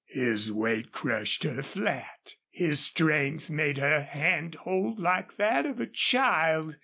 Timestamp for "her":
1.43-1.61, 3.77-4.01